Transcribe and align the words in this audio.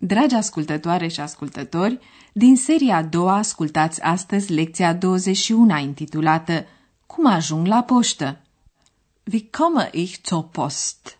Dragi 0.00 0.34
ascultătoare 0.34 1.08
și 1.08 1.20
ascultători, 1.20 1.98
din 2.32 2.56
seria 2.56 2.96
a 2.96 3.02
doua 3.02 3.36
ascultați 3.36 4.02
astăzi 4.02 4.52
lecția 4.52 4.94
21 4.94 5.78
intitulată 5.78 6.66
Cum 7.06 7.26
ajung 7.26 7.66
la 7.66 7.82
poștă? 7.82 8.40
Wie 9.32 9.48
komme 9.50 9.88
ich 9.92 10.18
zur 10.24 10.48
Post? 10.48 11.18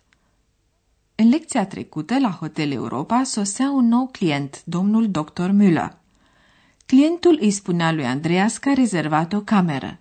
În 1.15 1.29
lecția 1.29 1.65
trecută, 1.65 2.19
la 2.19 2.29
Hotel 2.29 2.71
Europa, 2.71 3.23
sosea 3.23 3.69
un 3.69 3.87
nou 3.87 4.09
client, 4.11 4.61
domnul 4.65 5.09
dr. 5.09 5.49
Müller. 5.61 5.97
Clientul 6.85 7.37
îi 7.41 7.51
spunea 7.51 7.91
lui 7.91 8.05
Andreas 8.05 8.57
că 8.57 8.69
a 8.69 8.73
rezervat 8.73 9.33
o 9.33 9.41
cameră. 9.41 9.99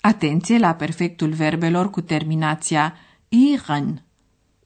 Atenție 0.00 0.58
la 0.58 0.74
perfectul 0.74 1.32
verbelor 1.32 1.90
cu 1.90 2.00
terminația 2.00 2.94
ihren. 3.28 4.02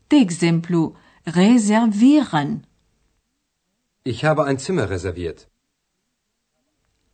De 0.06 0.16
exemplu, 0.16 0.96
reservieren. 1.22 2.64
Ich 4.06 4.22
habe 4.22 4.44
ein 4.44 4.58
Zimmer 4.58 4.86
reserviert. 4.88 5.48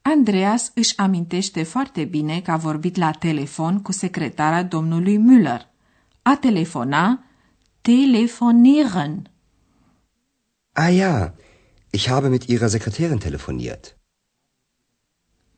Andreas 0.03 0.71
își 0.75 0.99
amintește 0.99 1.63
foarte 1.63 2.05
bine 2.05 2.41
că 2.41 2.51
a 2.51 2.57
vorbit 2.57 2.97
la 2.97 3.11
telefon 3.11 3.83
cu 3.83 3.93
secretara 3.93 4.63
domnului 4.63 5.19
Müller. 5.19 5.61
A 6.23 6.37
telefona, 6.37 7.25
telefonieren. 7.81 9.31
Ah 10.73 10.95
ja, 10.95 11.35
ich 11.91 12.09
habe 12.09 12.29
mit 12.29 12.43
Ihrer 12.43 12.69
Sekretärin 12.69 13.19
telefoniert. 13.19 13.97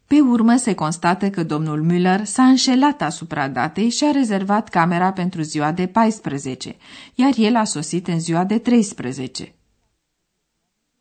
Pe 0.06 0.20
urmă 0.20 0.56
se 0.56 0.74
constată 0.74 1.30
că 1.30 1.44
domnul 1.44 1.86
Müller 1.92 2.22
s-a 2.22 2.44
înșelat 2.44 3.02
asupra 3.02 3.48
datei 3.48 3.88
și 3.88 4.04
a 4.04 4.10
rezervat 4.10 4.68
camera 4.68 5.12
pentru 5.12 5.42
ziua 5.42 5.72
de 5.72 5.86
14, 5.86 6.76
iar 7.14 7.32
el 7.36 7.56
a 7.56 7.64
sosit 7.64 8.08
în 8.08 8.20
ziua 8.20 8.44
de 8.44 8.58
13. 8.58 9.54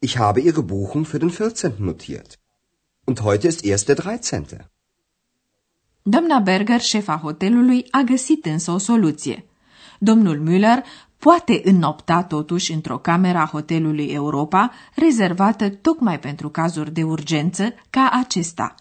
Ich 0.04 0.18
habe 0.18 0.40
Ihre 0.42 0.64
Buchung 0.64 1.06
für 1.06 1.20
den 1.20 1.30
14. 1.30 1.74
notiert. 1.78 2.40
Und 3.06 3.22
heute 3.22 3.48
ist 3.48 3.64
erst 3.64 3.88
der 3.88 3.96
13. 3.96 4.68
Doamna 6.04 6.40
Berger, 6.40 6.82
șefa 6.82 7.16
hotelului, 7.16 7.86
a 7.92 8.02
găsit 8.02 8.46
însă 8.46 8.72
o 8.72 8.78
soluție. 8.78 9.46
Domnul 10.00 10.44
Müller 10.48 10.84
poate 11.18 11.62
înnopta 11.64 12.24
totuși 12.24 12.74
într-o 12.74 12.98
cameră 12.98 13.38
a 13.38 13.46
hotelului 13.46 14.06
Europa, 14.06 14.72
rezervată 14.96 15.70
tocmai 15.70 16.20
pentru 16.20 16.50
cazuri 16.50 16.92
de 16.92 17.04
urgență 17.04 17.74
ca 17.90 18.10
acesta. 18.14 18.76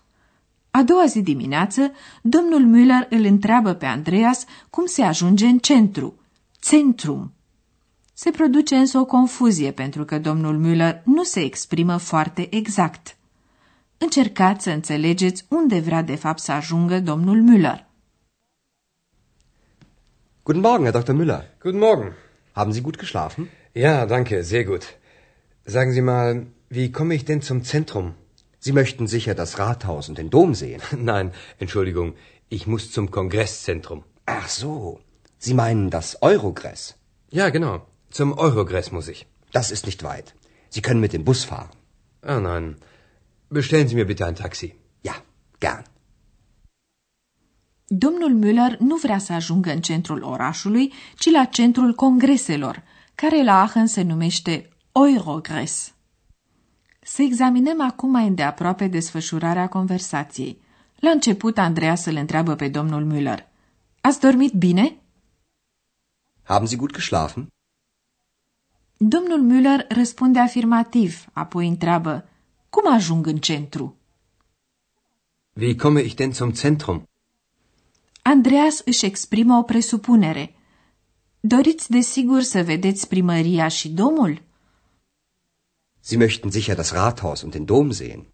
A 0.71 0.83
doua 0.83 1.07
zi 1.07 1.23
dimineață, 1.23 1.93
domnul 2.23 2.65
Müller 2.65 3.09
îl 3.09 3.25
întreabă 3.25 3.73
pe 3.73 3.87
Andreas 3.87 4.45
cum 4.71 4.87
se 4.87 5.03
ajunge 5.03 5.47
în 5.47 5.59
centru, 5.59 6.15
centrum. 6.61 7.33
Se 8.23 8.31
produce 8.31 8.75
însă 8.77 8.99
o 8.99 9.05
confuzie 9.05 9.71
pentru 9.73 10.05
că 10.05 10.19
domnul 10.19 10.57
Müller 10.67 11.03
nu 11.05 11.25
se 11.25 11.41
exprimă 11.41 11.97
foarte 11.97 12.55
exact. 12.55 13.17
Încercați 13.99 14.63
să 14.65 14.71
înțelegeți 14.71 15.45
unde 15.49 15.79
vrea 15.79 16.03
de 16.03 16.15
fapt 16.15 16.39
să 16.39 16.53
ajungă 16.53 17.01
domnul 17.01 17.45
Müller. 17.49 17.87
Guten 20.43 20.61
Morgen, 20.61 20.85
Herr 20.91 20.99
Dr. 21.05 21.13
Müller. 21.13 21.59
Guten 21.63 21.79
Morgen. 21.79 22.13
Haben 22.53 22.73
Sie 22.73 22.83
gut 22.83 22.97
geschlafen? 22.97 23.49
Ja, 23.73 24.05
danke, 24.07 24.43
sehr 24.43 24.65
gut. 24.65 24.83
Sagen 25.65 25.93
Sie 25.93 26.03
mal, 26.03 26.47
wie 26.69 26.91
komme 26.91 27.15
ich 27.15 27.25
denn 27.25 27.41
zum 27.41 27.63
Zentrum? 27.63 28.13
Sie 28.59 28.73
möchten 28.73 29.07
sicher 29.07 29.35
das 29.35 29.59
Rathaus 29.59 30.09
und 30.09 30.17
den 30.19 30.29
Dom 30.31 30.55
sehen. 30.55 30.83
Nein, 31.13 31.31
Entschuldigung, 31.59 32.13
ich 32.49 32.67
muss 32.67 32.91
zum 32.93 33.07
Kongresszentrum. 33.11 34.03
Ach 34.27 34.49
so, 34.49 34.99
Sie 35.39 35.55
meinen 35.55 35.89
das 35.91 36.17
Eurogress. 36.21 36.95
Ja, 37.33 37.49
genau, 37.51 37.75
zum 38.17 38.29
Eurogress 38.47 38.91
muss 38.91 39.09
ich. 39.09 39.27
Das 39.53 39.71
ist 39.71 39.85
nicht 39.87 40.03
weit. 40.03 40.35
Sie 40.75 40.83
können 40.87 41.01
mit 41.01 41.13
dem 41.13 41.25
Bus 41.25 41.45
fahren. 41.45 41.71
Ah 42.23 42.41
nein, 42.41 42.77
bestellen 43.49 43.89
Sie 43.89 43.95
mir 43.95 44.07
bitte 44.07 44.27
ein 44.27 44.35
Taxi. 44.35 44.69
Ja, 45.03 45.15
gern. 45.59 45.85
Domnul 47.93 48.35
Müller 48.35 48.77
nu 48.79 48.97
vrea 48.97 49.19
să 49.19 49.33
ajungă 49.33 49.71
în 49.71 49.81
centrul 49.81 50.23
orașului, 50.23 50.93
ci 51.19 51.31
la 51.31 51.45
centrul 51.45 51.95
congreselor, 51.95 52.83
care 53.15 53.43
la 53.43 53.61
Aachen 53.61 53.87
se 53.87 54.03
numește 54.03 54.69
Eurogress. 54.93 55.95
Să 57.03 57.23
examinăm 57.23 57.81
acum 57.81 58.11
mai 58.11 58.27
îndeaproape 58.27 58.87
desfășurarea 58.87 59.69
conversației. 59.69 60.61
La 60.97 61.11
început, 61.11 61.59
Andreea 61.59 61.95
să-l 61.95 62.17
întreabă 62.17 62.55
pe 62.55 62.69
domnul 62.69 63.13
Müller. 63.13 63.49
Ați 64.01 64.21
dormit 64.21 64.53
bine? 64.53 64.97
Haben 66.43 66.67
Sie 66.69 66.77
gut 66.77 66.93
geschlafen? 66.93 67.49
Domnul 69.03 69.43
Müller 69.43 69.87
răspunde 69.89 70.39
afirmativ, 70.39 71.27
apoi 71.33 71.69
întreabă, 71.69 72.29
cum 72.71 72.93
ajung 72.93 73.27
în 73.27 73.37
centru? 73.37 73.97
Wie 75.53 75.75
komme 75.77 76.01
ich 76.01 76.15
denn 76.15 76.33
zum 76.33 76.53
Zentrum? 76.53 77.09
Andreas 78.23 78.83
își 78.85 79.05
exprimă 79.07 79.57
o 79.57 79.63
presupunere. 79.63 80.55
Doriți 81.41 81.91
desigur 81.91 82.41
să 82.43 82.63
vedeți 82.63 83.09
primăria 83.09 83.69
și 83.69 83.89
domul? 83.89 84.43
Sie 86.01 86.27
möchten 86.27 86.51
sicher 86.51 86.77
das 86.77 86.93
Rathaus 86.93 87.43
und 87.43 87.53
den 87.53 87.65
Dom 87.65 87.91
sehen. 87.91 88.27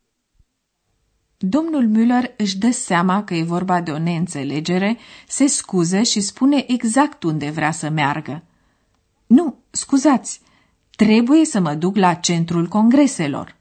Domnul 1.37 1.91
Müller 1.95 2.37
își 2.37 2.59
dă 2.59 2.71
seama 2.71 3.25
că 3.25 3.35
e 3.35 3.43
vorba 3.43 3.81
de 3.81 3.91
o 3.91 3.99
neînțelegere, 3.99 4.97
se 5.29 5.47
scuză 5.47 6.03
și 6.03 6.21
spune 6.21 6.65
exact 6.69 7.23
unde 7.23 7.51
vrea 7.51 7.71
să 7.71 7.89
meargă. 7.89 8.43
Nu, 9.27 9.59
scuzați, 9.71 10.45
trebuie 10.97 11.45
să 11.45 11.61
mă 11.61 11.75
duc 11.75 11.97
la 11.97 12.15
centrul 12.15 12.67
congreselor. 12.67 13.57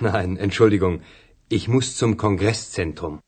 Nein, 0.00 0.36
Entschuldigung, 0.40 1.00
ich 1.46 1.66
muss 1.66 1.96
zum 1.96 2.14
Kongresszentrum. 2.14 3.18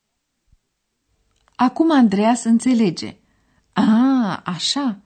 Acum 1.55 1.91
Andreas 1.91 2.43
înțelege. 2.43 3.15
Ah, 3.73 4.39
așa. 4.43 4.97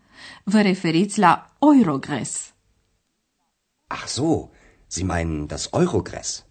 Vă 0.44 0.62
referiți 0.62 1.20
la 1.20 1.54
Eurogress. 1.60 2.54
Ach 3.88 4.06
so, 4.08 4.50
Sie 4.88 5.04
meinen 5.04 5.46
das 5.48 5.68
Eurogress. 5.74 6.46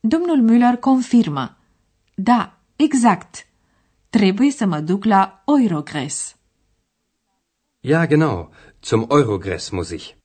Domnul 0.00 0.42
Müller 0.50 0.78
confirmă. 0.80 1.56
Da, 2.14 2.58
exact. 2.76 3.46
Trebuie 4.10 4.50
să 4.50 4.66
mă 4.66 4.80
duc 4.80 5.04
la 5.04 5.42
Eurogress. 5.46 6.36
Ja, 7.80 8.06
genau, 8.06 8.50
zum 8.80 9.06
Eurogress 9.10 9.70
muss 9.70 9.90
ich. 9.90 10.16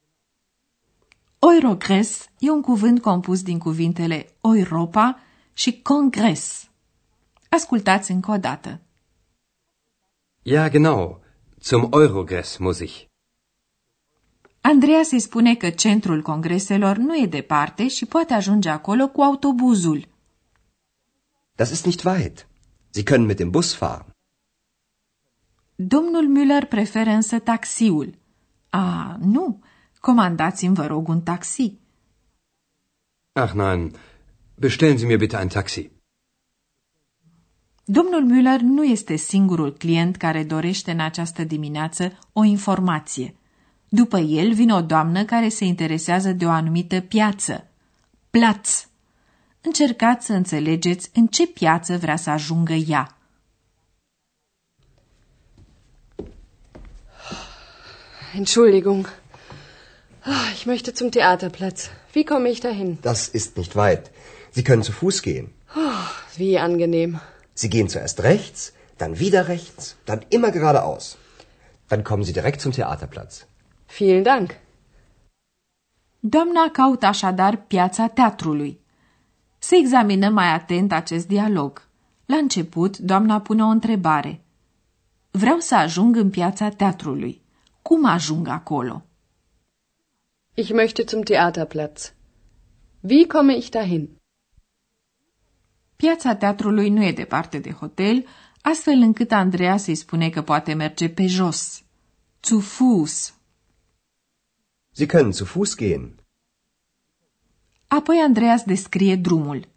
Eurogress 1.39 2.29
e 2.39 2.49
un 2.51 2.61
cuvânt 2.61 3.01
compus 3.01 3.41
din 3.43 3.59
cuvintele 3.59 4.25
Europa 4.41 5.19
și 5.53 5.81
Congres. 5.81 6.69
Ascultați 7.49 8.11
încă 8.11 8.31
o 8.31 8.37
dată. 8.37 8.79
Ja, 10.43 10.69
genau, 10.69 11.21
zum 11.59 11.89
Eurogress 11.91 12.57
muss 12.57 12.79
ich. 12.79 13.05
Andreea 14.61 15.03
se 15.03 15.17
spune 15.17 15.55
că 15.55 15.69
centrul 15.69 16.21
congreselor 16.21 16.97
nu 16.97 17.17
e 17.17 17.25
departe 17.25 17.87
și 17.87 18.05
poate 18.05 18.33
ajunge 18.33 18.69
acolo 18.69 19.07
cu 19.07 19.21
autobuzul. 19.21 20.07
Das 21.55 21.69
ist 21.71 21.85
nicht 21.85 22.03
weit. 22.03 22.47
Sie 22.89 23.03
können 23.03 23.25
mit 23.25 23.37
dem 23.37 23.49
Bus 23.49 23.73
fahren. 23.73 24.05
Domnul 25.75 26.27
Müller 26.29 26.67
preferă 26.69 27.09
însă 27.09 27.39
taxiul. 27.39 28.17
A, 28.75 29.17
nu, 29.19 29.63
comandați-mi, 29.99 30.75
vă 30.75 30.85
rog, 30.85 31.07
un 31.07 31.21
taxi. 31.21 31.77
Ach 33.33 33.53
nein, 33.53 33.91
bestellen 34.55 34.97
Sie 34.97 35.07
mir 35.07 35.17
bitte 35.17 35.37
ein 35.37 35.47
Taxi. 35.47 35.89
Domnul 37.85 38.25
Müller 38.25 38.59
nu 38.61 38.83
este 38.83 39.15
singurul 39.15 39.73
client 39.73 40.15
care 40.15 40.43
dorește 40.43 40.91
în 40.91 40.99
această 40.99 41.43
dimineață 41.43 42.11
o 42.33 42.43
informație. 42.43 43.35
După 43.89 44.17
el 44.17 44.53
vine 44.53 44.73
o 44.73 44.81
doamnă 44.81 45.25
care 45.25 45.49
se 45.49 45.65
interesează 45.65 46.31
de 46.31 46.45
o 46.45 46.49
anumită 46.49 46.99
piață. 46.99 47.67
Plaț. 48.29 48.87
Încercați 49.61 50.25
să 50.25 50.33
înțelegeți 50.33 51.09
în 51.13 51.27
ce 51.27 51.47
piață 51.47 51.97
vrea 51.97 52.15
să 52.15 52.29
ajungă 52.29 52.73
ea. 52.73 53.14
Entschuldigung. 58.41 59.07
Ah, 60.23 60.47
Ich 60.55 60.65
möchte 60.71 60.93
zum 60.99 61.09
Theaterplatz. 61.11 61.79
Wie 62.13 62.25
komme 62.31 62.49
ich 62.49 62.59
dahin? 62.59 62.97
Das 63.01 63.21
ist 63.39 63.57
nicht 63.57 63.73
weit. 63.75 64.03
Sie 64.55 64.63
können 64.63 64.83
zu 64.83 64.93
Fuß 64.99 65.17
gehen. 65.21 65.47
Oh, 65.75 66.05
wie 66.37 66.57
angenehm. 66.67 67.11
Sie 67.61 67.69
gehen 67.69 67.89
zuerst 67.89 68.17
rechts, 68.23 68.73
dann 68.97 69.19
wieder 69.19 69.41
rechts, 69.47 69.95
dann 70.05 70.21
immer 70.35 70.51
geradeaus. 70.51 71.17
Dann 71.89 72.03
kommen 72.03 72.23
Sie 72.23 72.33
direkt 72.33 72.59
zum 72.61 72.71
Theaterplatz. 72.71 73.33
Vielen 73.87 74.23
Dank. 74.23 74.49
Doamna 76.19 76.69
caută 76.71 77.05
așadar 77.05 77.55
piața 77.67 78.07
teatrului. 78.07 78.79
Să 79.59 79.75
examinăm 79.75 80.33
mai 80.33 80.47
atent 80.53 80.91
acest 80.91 81.27
dialog. 81.27 81.87
La 82.25 82.35
început, 82.35 82.97
doamna 82.97 83.41
pune 83.41 83.63
o 83.63 83.67
întrebare. 83.67 84.41
Vreau 85.31 85.59
să 85.59 85.75
ajung 85.75 86.15
în 86.15 86.29
piața 86.29 86.69
teatrului. 86.69 87.41
Cum 87.87 88.05
ajung 88.05 88.47
acolo? 88.47 89.05
Ich 90.53 90.71
möchte 90.73 91.05
zum 91.05 91.23
Theaterplatz. 91.23 92.13
Wie 93.01 93.27
komme 93.27 93.55
ich 93.55 93.69
dahin? 93.69 94.09
Piața 95.95 96.35
teatrului 96.35 96.89
nu 96.89 97.03
e 97.03 97.11
departe 97.11 97.59
de 97.59 97.71
hotel, 97.71 98.25
astfel 98.61 98.99
încât 99.01 99.31
Andreea 99.31 99.77
să-i 99.77 99.95
spune 99.95 100.29
că 100.29 100.41
poate 100.41 100.73
merge 100.73 101.09
pe 101.09 101.25
jos. 101.25 101.83
Zu 102.43 102.59
Fuß. 102.59 103.33
Sie 104.91 105.05
können 105.05 105.31
zu 105.31 105.45
Fuß 105.45 105.75
gehen. 105.75 106.19
Apoi 107.87 108.17
Andreas 108.17 108.63
descrie 108.63 109.15
drumul. 109.15 109.67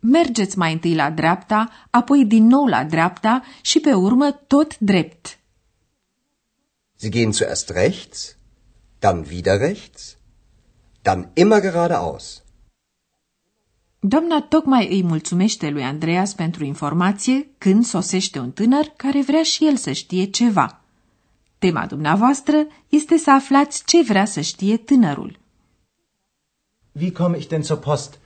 Mergeți 0.00 0.58
mai 0.58 0.72
întâi 0.72 0.94
la 0.94 1.10
dreapta, 1.10 1.68
apoi 1.90 2.24
din 2.24 2.46
nou 2.46 2.66
la 2.66 2.84
dreapta 2.84 3.42
și 3.60 3.80
pe 3.80 3.92
urmă 3.92 4.32
tot 4.32 4.78
drept. 4.78 5.39
Sie 7.00 7.10
gehen 7.10 7.32
zuerst 7.32 7.68
rechts, 7.70 8.36
dann 9.00 9.30
wieder 9.30 9.58
rechts, 9.68 10.18
dann 11.02 11.20
immer 11.34 11.60
geradeaus. 11.62 12.42
Doamna 14.00 14.40
tocmai 14.42 14.88
îi 14.88 15.02
mulțumește 15.02 15.68
lui 15.70 15.82
Andreas 15.82 16.34
pentru 16.34 16.64
informație 16.64 17.48
când 17.58 17.84
sosește 17.84 18.38
un 18.38 18.50
tânăr 18.50 18.92
care 18.96 19.22
vrea 19.22 19.42
și 19.42 19.66
el 19.66 19.76
să 19.76 19.92
știe 19.92 20.24
ceva. 20.24 20.80
Tema 21.58 21.86
dumneavoastră 21.86 22.66
este 22.88 23.16
să 23.16 23.30
aflați 23.30 23.84
ce 23.84 24.02
vrea 24.02 24.24
să 24.24 24.40
știe 24.40 24.76
tânărul. 24.76 25.38
Wie 26.92 27.12
komme 27.12 27.36
ich 27.36 27.46
denn 27.46 27.62
zur 27.62 27.78
Post? 27.78 28.18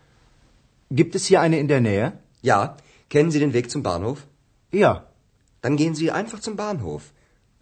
Gibt 0.94 1.14
es 1.14 1.26
hier 1.26 1.40
eine 1.42 1.56
in 1.56 1.66
der 1.66 1.80
Nähe? 1.80 2.20
Ja, 2.40 2.76
kennen 3.06 3.30
Sie 3.30 3.40
den 3.40 3.52
Weg 3.52 3.70
zum 3.70 3.82
Bahnhof? 3.82 4.26
Ja. 4.70 5.12
Dann 5.60 5.76
gehen 5.76 5.94
Sie 5.94 6.10
einfach 6.10 6.40
zum 6.40 6.54
Bahnhof. 6.54 7.02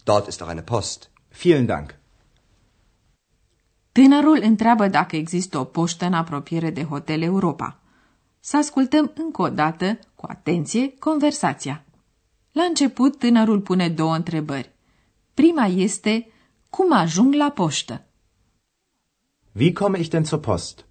Dort 0.04 0.26
ist 0.26 0.40
auch 0.40 0.50
eine 0.50 0.62
Post. 0.62 1.10
Vielen 1.42 1.66
Dank. 1.66 1.94
Tânărul 3.92 4.38
întreabă 4.42 4.88
dacă 4.88 5.16
există 5.16 5.58
o 5.58 5.64
poștă 5.64 6.04
în 6.04 6.12
apropiere 6.12 6.70
de 6.70 6.84
Hotel 6.84 7.22
Europa. 7.22 7.80
Să 8.40 8.56
ascultăm 8.56 9.12
încă 9.14 9.42
o 9.42 9.48
dată, 9.48 9.98
cu 10.14 10.26
atenție, 10.28 10.94
conversația. 10.98 11.84
La 12.52 12.62
început, 12.62 13.18
tânărul 13.18 13.60
pune 13.60 13.88
două 13.88 14.14
întrebări. 14.14 14.72
Prima 15.34 15.66
este, 15.66 16.26
cum 16.70 16.92
ajung 16.92 17.34
la 17.34 17.50
poștă? 17.50 18.04
Wie 19.52 19.72
komme 19.72 19.98
ich 19.98 20.08
denn 20.08 20.24
zur 20.24 20.40
Post? 20.40 20.86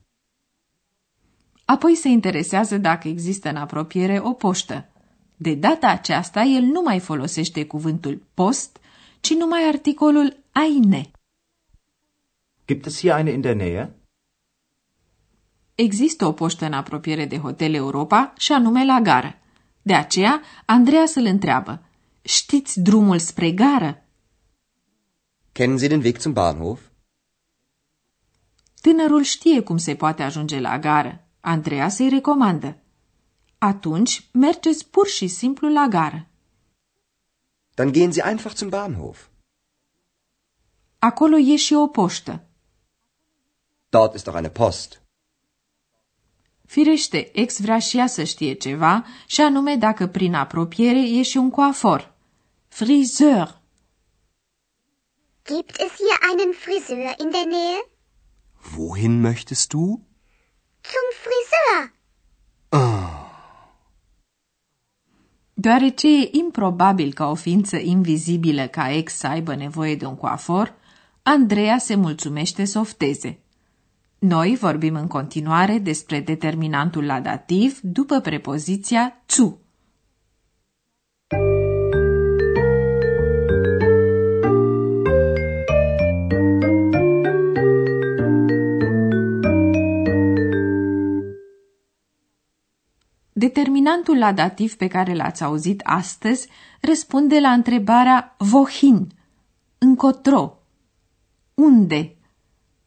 Apoi 1.66 1.96
se 1.96 2.08
interesează 2.08 2.78
dacă 2.78 3.08
există 3.08 3.50
în 3.50 3.56
apropiere 3.56 4.20
o 4.20 4.34
poștă. 4.34 4.86
De 5.38 5.56
data 5.56 5.88
aceasta, 5.88 6.42
el 6.42 6.64
nu 6.64 6.82
mai 6.82 7.00
folosește 7.00 7.66
cuvântul 7.66 8.22
post, 8.34 8.80
ci 9.22 9.34
numai 9.34 9.64
articolul 9.68 10.44
eine. 10.52 11.12
Gibt 12.66 12.86
es 12.86 13.00
hier 13.00 13.16
eine 13.16 13.32
in 13.32 13.42
der 13.42 13.56
Nähe? 13.56 13.96
Există 15.76 16.26
o 16.26 16.32
poștă 16.32 16.66
în 16.66 16.74
apropiere 16.74 17.26
de 17.26 17.38
Hotel 17.38 17.74
Europa 17.74 18.34
și 18.38 18.52
anume 18.52 18.86
la 18.86 19.00
gară. 19.00 19.36
De 19.82 19.94
aceea, 19.94 20.42
Andreea 20.66 21.04
îl 21.16 21.26
întreabă, 21.26 21.84
știți 22.22 22.80
drumul 22.80 23.20
spre 23.20 23.52
gară? 23.52 24.06
Kennen 25.52 25.78
Sie 25.78 25.88
den 25.88 26.02
Weg 26.02 26.18
zum 26.18 26.34
Bahnhof? 26.34 26.82
Tânărul 28.82 29.22
știe 29.24 29.62
cum 29.62 29.78
se 29.78 29.96
poate 29.96 30.24
ajunge 30.24 30.60
la 30.60 30.80
gară. 30.80 31.28
Andreea 31.40 31.90
îi 31.98 32.10
recomandă. 32.10 32.78
Atunci, 33.58 34.30
mergeți 34.32 34.90
pur 34.90 35.08
și 35.08 35.28
simplu 35.28 35.72
la 35.72 35.88
gară. 35.90 36.31
Dann 37.76 37.92
gehen 37.92 38.12
Sie 38.12 38.24
einfach 38.24 38.54
zum 38.54 38.70
Bahnhof. 38.70 39.28
Acolo 41.00 41.38
e 41.38 41.56
și 41.56 41.74
o 41.74 41.88
poștă. 41.88 42.44
Dort 43.90 44.14
ist 44.14 44.28
auch 44.28 44.38
eine 44.38 44.50
Post. 44.50 45.02
Firește, 46.66 47.40
ex 47.40 47.60
vrea 47.60 47.80
și 47.80 47.98
ea 47.98 48.08
să 48.08 48.24
știe 48.24 48.54
ceva, 48.54 49.06
și 49.26 49.42
anume 49.42 49.76
dacă 49.76 50.08
prin 50.08 50.34
apropiere 50.34 51.00
e 51.00 51.22
și 51.22 51.38
un 51.38 51.50
coafor. 51.50 52.14
Friseur. 52.68 53.62
Gibt 55.44 55.76
es 55.80 55.92
hier 55.96 56.18
einen 56.30 56.54
Friseur 56.54 57.16
in 57.18 57.30
der 57.30 57.46
Nähe? 57.46 57.82
Wohin 58.78 59.22
möchtest 59.22 59.68
du? 59.70 59.86
Zum 60.92 61.08
Friseur. 61.24 61.92
Deoarece 65.62 66.08
e 66.08 66.30
improbabil 66.32 67.14
ca 67.14 67.30
o 67.30 67.36
ființă 67.36 67.78
invizibilă 67.78 68.68
ca 68.68 68.94
ex 68.94 69.14
să 69.14 69.28
aibă 69.28 69.56
nevoie 69.56 69.96
de 69.96 70.06
un 70.06 70.16
coafor, 70.16 70.74
Andreea 71.24 71.78
se 71.78 71.96
mulțumește 71.96 72.66
să 72.66 72.80
ofteze. 72.80 73.40
Noi 74.20 74.56
vorbim 74.60 74.96
în 74.96 75.08
continuare 75.08 75.78
despre 75.78 76.20
determinantul 76.20 77.06
la 77.06 77.20
dativ 77.20 77.80
după 77.82 78.20
prepoziția 78.20 79.24
zu. 79.28 79.60
Determinantul 93.42 94.18
la 94.18 94.32
dativ 94.34 94.76
pe 94.76 94.88
care 94.88 95.14
l-ați 95.14 95.44
auzit 95.44 95.82
astăzi 95.84 96.48
răspunde 96.82 97.40
la 97.40 97.52
întrebarea 97.52 98.36
vohin, 98.38 99.12
încotro, 99.78 100.58
unde. 101.54 102.16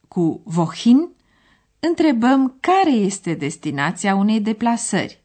Cu 0.07 0.41
vohin 0.45 1.09
întrebăm 1.79 2.57
care 2.59 2.91
este 2.91 3.33
destinația 3.33 4.15
unei 4.15 4.41
deplasări. 4.41 5.23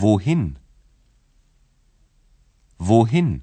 Wohin? 0.00 0.58
Wohin? 2.88 3.42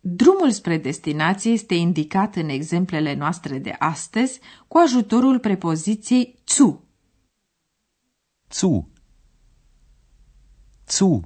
Drumul 0.00 0.50
spre 0.50 0.78
destinație 0.78 1.50
este 1.50 1.74
indicat 1.74 2.36
în 2.36 2.48
exemplele 2.48 3.14
noastre 3.14 3.58
de 3.58 3.76
astăzi 3.78 4.40
cu 4.68 4.78
ajutorul 4.78 5.38
prepoziției 5.38 6.38
zu. 6.46 6.89
Zu. 8.50 8.88
Zu. 10.86 11.20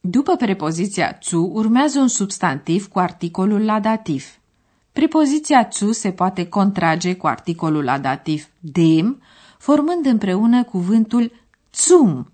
După 0.00 0.36
prepoziția 0.36 1.18
zu 1.22 1.40
urmează 1.52 1.98
un 1.98 2.08
substantiv 2.08 2.88
cu 2.88 2.98
articolul 2.98 3.64
la 3.64 3.80
dativ. 3.80 4.24
Prepoziția 4.92 5.68
zu 5.72 5.92
se 5.92 6.12
poate 6.12 6.48
contrage 6.48 7.16
cu 7.16 7.26
articolul 7.26 7.84
la 7.84 7.98
dativ 7.98 8.48
dem, 8.60 9.22
formând 9.58 10.06
împreună 10.06 10.64
cuvântul 10.64 11.32
zum. 11.72 12.32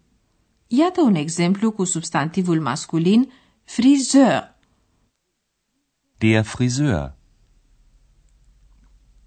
Iată 0.66 1.00
un 1.00 1.14
exemplu 1.14 1.70
cu 1.70 1.84
substantivul 1.84 2.60
masculin 2.60 3.32
friseur. 3.64 4.54
Der 6.18 6.44
Friseur. 6.44 7.14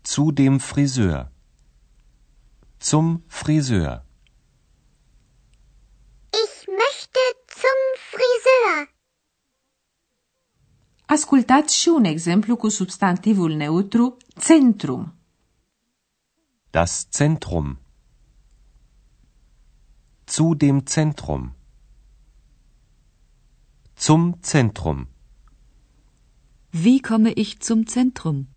Zu 0.04 0.32
dem 0.32 0.58
Friseur. 0.58 1.32
Zum 2.80 3.24
Friseur. 3.28 4.06
Ich 6.32 6.68
möchte 6.68 7.20
zum 7.48 7.80
Friseur. 8.12 8.94
Ascultați 11.06 11.76
și 11.76 11.88
un 11.88 12.04
exemplu 12.04 12.56
cu 12.56 12.70
substantivul 12.70 13.52
neutru 13.52 14.18
centrum. 14.40 15.14
Das 16.70 17.08
Zentrum. 17.10 17.80
Zu 20.26 20.54
dem 20.54 20.86
Zentrum. 20.86 21.56
Zum 23.96 24.38
Zentrum. 24.42 25.08
Wie 26.72 27.00
komme 27.02 27.32
ich 27.36 27.60
zum 27.60 27.86
Zentrum? 27.86 28.48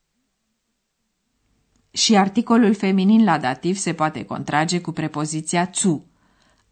Și 1.93 2.17
articolul 2.17 2.75
feminin 2.75 3.25
la 3.25 3.39
dativ 3.39 3.77
se 3.77 3.95
poate 3.95 4.25
contrage 4.25 4.81
cu 4.81 4.93
prepoziția 4.93 5.71
zu. 5.75 6.07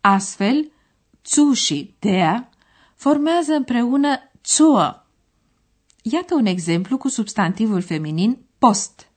Astfel, 0.00 0.72
zu 1.24 1.52
și 1.52 1.94
der 1.98 2.48
formează 2.94 3.52
împreună 3.52 4.18
zur. 4.44 5.06
Iată 6.02 6.34
un 6.34 6.46
exemplu 6.46 6.98
cu 6.98 7.08
substantivul 7.08 7.80
feminin 7.80 8.38
post. 8.58 9.10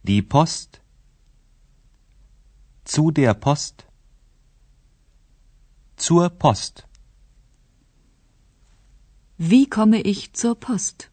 Die 0.00 0.22
Post. 0.22 0.82
Zu 2.84 3.10
der 3.10 3.34
Post. 3.34 3.86
Zur 5.96 6.28
Post. 6.28 6.88
Wie 9.36 9.66
komme 9.68 10.00
ich 10.04 10.30
zur 10.32 10.54
Post? 10.54 11.10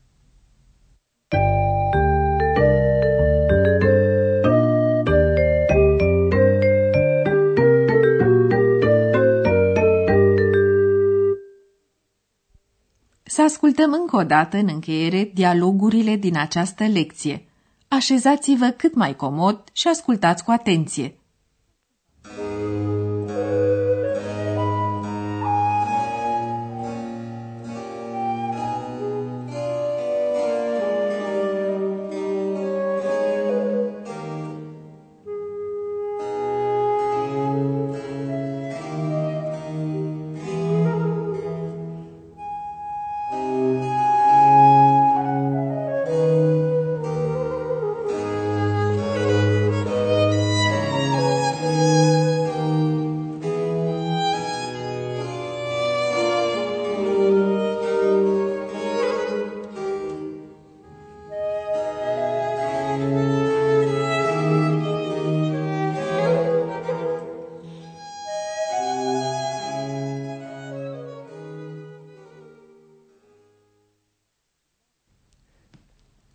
Să 13.37 13.43
ascultăm 13.43 13.93
încă 13.93 14.15
o 14.15 14.23
dată 14.23 14.57
în 14.57 14.67
încheiere 14.67 15.31
dialogurile 15.33 16.15
din 16.15 16.37
această 16.37 16.83
lecție. 16.83 17.45
Așezați-vă 17.87 18.67
cât 18.67 18.95
mai 18.95 19.15
comod 19.15 19.63
și 19.71 19.87
ascultați 19.87 20.43
cu 20.43 20.51
atenție. 20.51 21.17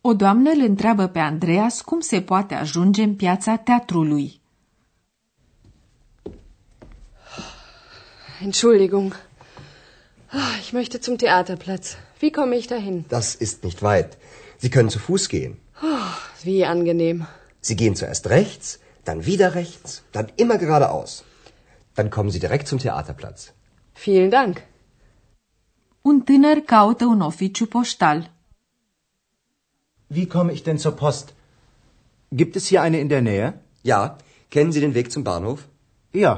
O 0.00 0.14
doamnă 0.14 0.50
îl 0.50 0.60
întreabă 0.60 1.06
pe 1.06 1.18
Andreas 1.18 1.80
cum 1.80 2.00
se 2.00 2.20
poate 2.22 2.54
ajunge 2.54 3.02
în 3.02 3.14
piața 3.16 3.56
teatrului. 3.56 4.40
Entschuldigung. 8.42 9.16
Ah, 10.32 10.58
Ich 10.60 10.72
möchte 10.72 10.98
zum 11.02 11.16
Theaterplatz. 11.16 11.96
Wie 12.22 12.30
komme 12.30 12.56
ich 12.56 12.66
dahin? 12.68 13.04
Das 13.08 13.34
ist 13.40 13.62
nicht 13.62 13.80
weit. 13.82 14.16
Sie 14.60 14.68
können 14.70 14.88
zu 14.90 14.98
Fuß 14.98 15.28
gehen. 15.28 15.58
Wie 16.44 16.64
angenehm. 16.64 17.26
Sie 17.60 17.74
gehen 17.76 17.94
zuerst 17.94 18.26
rechts, 18.28 18.78
dann 19.04 19.24
wieder 19.26 19.54
rechts, 19.54 20.02
dann 20.12 20.26
immer 20.36 20.56
geradeaus. 20.58 21.24
Dann 21.94 22.08
kommen 22.10 22.30
Sie 22.30 22.38
direkt 22.38 22.66
zum 22.68 22.78
Theaterplatz. 22.78 23.52
Vielen 23.92 24.30
Dank. 24.30 24.56
Un 26.02 26.20
tânăr 26.20 26.56
caută 26.56 27.04
un 27.04 27.20
oficiu 27.20 27.66
poștal. 27.66 28.30
Wie 30.16 30.26
komme 30.34 30.52
ich 30.52 30.62
denn 30.62 30.78
zur 30.84 30.94
Post? 31.02 31.26
Gibt 32.40 32.54
es 32.56 32.64
hier 32.70 32.80
eine 32.82 32.98
in 33.04 33.08
der 33.08 33.22
Nähe? 33.22 33.48
Ja, 33.90 34.00
kennen 34.50 34.72
Sie 34.72 34.80
den 34.80 34.94
Weg 34.94 35.10
zum 35.12 35.22
Bahnhof? 35.24 35.60
Ja, 36.12 36.34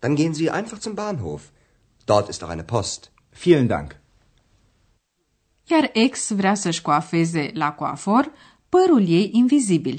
Dann 0.00 0.14
gehen 0.14 0.34
Sie 0.34 0.48
einfach 0.58 0.78
zum 0.78 0.94
Bahnhof. 0.94 1.42
Dort 2.06 2.28
ist 2.28 2.42
auch 2.44 2.50
eine 2.56 2.64
Post. 2.74 3.00
vielen 3.44 3.68
Dank. 3.68 3.88
Iar 5.70 5.90
ex 5.92 6.30
vrea 6.32 6.54
să-și 6.54 6.82
coafeze 6.82 7.50
la 7.54 7.72
coafor 7.74 8.32
părul 8.68 9.08
ei 9.08 9.30
invizibil. 9.32 9.98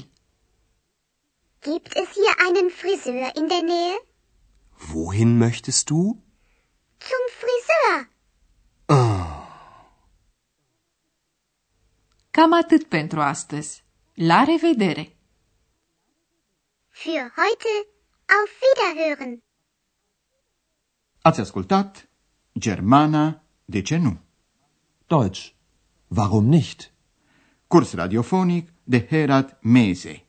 Gibt 1.60 1.92
es 2.02 2.08
hier 2.18 2.34
einen 2.46 2.68
Friseur 2.80 3.30
in 3.40 3.46
der 3.48 3.62
Nähe? 3.72 3.96
Wohin 4.92 5.38
möchtest 5.38 5.90
du? 5.90 6.00
Zum 7.08 7.22
Friseur. 7.40 7.96
Cam 12.40 12.52
atât 12.52 12.84
pentru 12.84 13.20
astăzi. 13.20 13.84
La 14.14 14.44
revedere! 14.44 15.16
Für 16.90 17.24
heute 17.36 17.72
auf 18.26 18.52
Wiederhören. 18.62 19.42
Ați 21.22 21.40
ascultat 21.40 22.08
Germana, 22.58 23.42
de 23.64 23.82
ce 23.82 23.96
nu? 23.96 24.18
Deutsch. 25.06 25.52
Warum 26.08 26.44
nicht? 26.44 26.92
Curs 27.66 27.92
radiofonic 27.92 28.72
de 28.84 29.06
Herat 29.06 29.58
Mese. 29.62 30.24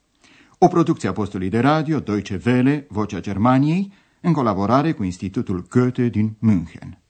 O 0.57 0.67
producție 0.67 1.09
a 1.09 1.13
postului 1.13 1.49
de 1.49 1.59
radio 1.59 1.99
Deutsche 1.99 2.41
Welle, 2.45 2.85
Vocea 2.89 3.19
Germaniei, 3.19 3.93
în 4.21 4.33
colaborare 4.33 4.93
cu 4.93 5.03
Institutul 5.03 5.65
Goethe 5.69 6.07
din 6.07 6.35
München. 6.39 7.00